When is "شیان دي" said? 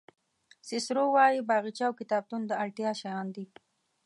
3.01-3.45